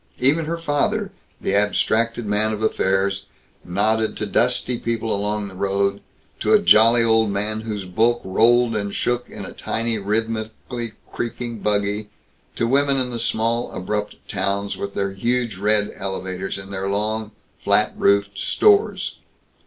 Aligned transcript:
Even 0.17 0.45
her 0.45 0.57
father, 0.57 1.11
the 1.39 1.53
abstracted 1.53 2.25
man 2.25 2.53
of 2.53 2.63
affairs, 2.63 3.27
nodded 3.63 4.17
to 4.17 4.25
dusty 4.25 4.79
people 4.79 5.15
along 5.15 5.47
the 5.47 5.53
road; 5.53 6.01
to 6.39 6.53
a 6.55 6.59
jolly 6.59 7.03
old 7.03 7.29
man 7.29 7.61
whose 7.61 7.85
bulk 7.85 8.19
rolled 8.23 8.75
and 8.75 8.95
shook 8.95 9.29
in 9.29 9.45
a 9.45 9.53
tiny, 9.53 9.99
rhythmically 9.99 10.93
creaking 11.11 11.59
buggy, 11.59 12.09
to 12.55 12.65
women 12.65 12.97
in 12.97 13.11
the 13.11 13.19
small 13.19 13.71
abrupt 13.73 14.15
towns 14.27 14.75
with 14.75 14.95
their 14.95 15.11
huge 15.11 15.57
red 15.57 15.91
elevators 15.95 16.57
and 16.57 16.73
their 16.73 16.89
long, 16.89 17.29
flat 17.63 17.93
roofed 17.95 18.39
stores. 18.39 19.17